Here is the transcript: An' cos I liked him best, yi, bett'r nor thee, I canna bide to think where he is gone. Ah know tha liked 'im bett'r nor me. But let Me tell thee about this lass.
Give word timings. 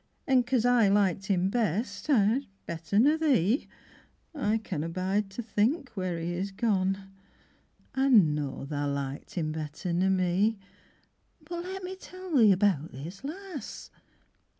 An' 0.25 0.41
cos 0.41 0.65
I 0.65 0.87
liked 0.89 1.27
him 1.27 1.51
best, 1.51 2.09
yi, 2.09 2.49
bett'r 2.65 2.99
nor 2.99 3.19
thee, 3.19 3.67
I 4.33 4.57
canna 4.57 4.89
bide 4.89 5.29
to 5.29 5.43
think 5.43 5.89
where 5.91 6.17
he 6.17 6.33
is 6.33 6.49
gone. 6.49 7.11
Ah 7.93 8.07
know 8.07 8.65
tha 8.65 8.87
liked 8.87 9.37
'im 9.37 9.51
bett'r 9.51 9.93
nor 9.93 10.09
me. 10.09 10.57
But 11.43 11.65
let 11.65 11.83
Me 11.83 11.95
tell 11.95 12.35
thee 12.35 12.51
about 12.51 12.91
this 12.91 13.23
lass. 13.23 13.91